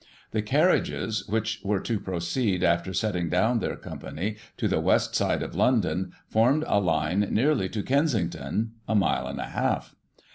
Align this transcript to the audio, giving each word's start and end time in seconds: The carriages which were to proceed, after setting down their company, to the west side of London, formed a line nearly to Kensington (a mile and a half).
The 0.31 0.41
carriages 0.41 1.27
which 1.27 1.59
were 1.63 1.79
to 1.81 1.99
proceed, 1.99 2.63
after 2.63 2.91
setting 2.91 3.29
down 3.29 3.59
their 3.59 3.75
company, 3.75 4.37
to 4.57 4.67
the 4.67 4.79
west 4.79 5.13
side 5.15 5.43
of 5.43 5.53
London, 5.53 6.11
formed 6.27 6.63
a 6.65 6.79
line 6.79 7.19
nearly 7.29 7.69
to 7.69 7.83
Kensington 7.83 8.71
(a 8.87 8.95
mile 8.95 9.27
and 9.27 9.37
a 9.39 9.49
half). 9.49 9.93